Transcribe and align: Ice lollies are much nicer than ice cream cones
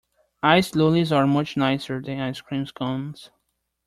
Ice 0.41 0.73
lollies 0.73 1.11
are 1.11 1.27
much 1.27 1.55
nicer 1.55 2.01
than 2.01 2.19
ice 2.19 2.41
cream 2.41 2.65
cones 2.65 3.29